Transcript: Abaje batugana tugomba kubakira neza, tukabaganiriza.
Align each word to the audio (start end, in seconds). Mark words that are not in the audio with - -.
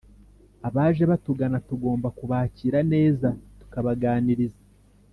Abaje 0.67 1.03
batugana 1.11 1.57
tugomba 1.67 2.07
kubakira 2.17 2.79
neza, 2.93 3.27
tukabaganiriza. 3.59 4.61